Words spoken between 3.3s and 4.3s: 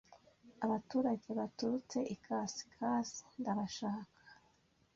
ndabashaka